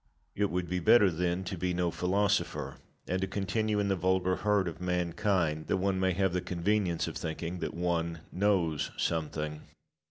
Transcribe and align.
Locke. 0.35 0.49
It 0.49 0.49
would 0.49 0.67
be 0.67 0.79
better, 0.79 1.11
then, 1.11 1.43
to 1.43 1.55
be 1.55 1.75
no 1.75 1.91
philosopher, 1.91 2.77
and 3.07 3.21
to 3.21 3.27
continue 3.27 3.79
in 3.79 3.87
the 3.87 3.95
vulgar 3.95 4.37
herd 4.37 4.67
of 4.67 4.81
mankind, 4.81 5.67
that 5.67 5.77
one 5.77 5.99
may 5.99 6.13
have 6.13 6.33
the 6.33 6.41
convenience 6.41 7.07
of 7.07 7.15
thinking 7.15 7.59
that 7.59 7.75
one 7.75 8.21
knows 8.31 8.89
something. 8.97 9.61